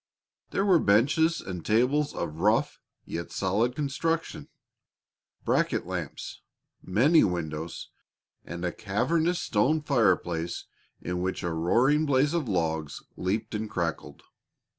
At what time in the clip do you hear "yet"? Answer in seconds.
3.05-3.31